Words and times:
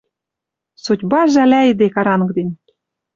Судьба 0.83 1.19
жӓлӓйӹде 1.33 1.87
карангден. 1.95 2.49